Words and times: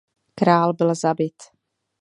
Král 0.35 0.73
byl 0.73 0.95
zabit. 0.95 1.33